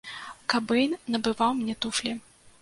[0.53, 2.17] Кабэйн набываў мне туфлі.